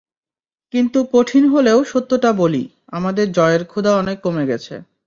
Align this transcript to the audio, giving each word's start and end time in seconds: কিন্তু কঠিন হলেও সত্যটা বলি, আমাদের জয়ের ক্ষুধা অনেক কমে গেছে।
কিন্তু 0.73 0.99
কঠিন 1.13 1.43
হলেও 1.47 1.79
সত্যটা 1.83 2.29
বলি, 2.33 2.63
আমাদের 2.91 3.25
জয়ের 3.31 3.63
ক্ষুধা 3.65 3.91
অনেক 3.97 4.17
কমে 4.21 4.43
গেছে। 4.45 4.75